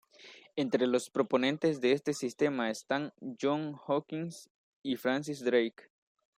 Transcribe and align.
Entre 0.55 0.87
los 0.87 1.11
proponentes 1.11 1.79
de 1.79 1.91
este 1.91 2.15
sistema 2.15 2.71
están 2.71 3.13
John 3.39 3.77
Hawkins 3.87 4.49
y 4.81 4.95
Francis 4.95 5.43
Drake. 5.43 5.91